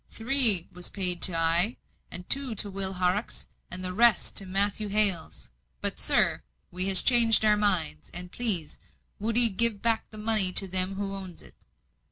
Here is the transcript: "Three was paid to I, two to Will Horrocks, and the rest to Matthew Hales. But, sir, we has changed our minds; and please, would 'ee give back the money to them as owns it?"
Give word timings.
"Three 0.09 0.67
was 0.73 0.89
paid 0.89 1.21
to 1.21 1.35
I, 1.37 1.77
two 2.27 2.55
to 2.55 2.71
Will 2.71 2.93
Horrocks, 2.93 3.45
and 3.69 3.85
the 3.85 3.93
rest 3.93 4.35
to 4.37 4.47
Matthew 4.47 4.87
Hales. 4.87 5.51
But, 5.79 5.99
sir, 5.99 6.41
we 6.71 6.87
has 6.87 7.03
changed 7.03 7.45
our 7.45 7.55
minds; 7.55 8.09
and 8.11 8.31
please, 8.31 8.79
would 9.19 9.37
'ee 9.37 9.49
give 9.49 9.83
back 9.83 10.09
the 10.09 10.17
money 10.17 10.53
to 10.53 10.67
them 10.67 10.93
as 10.93 10.97
owns 11.01 11.43
it?" 11.43 11.53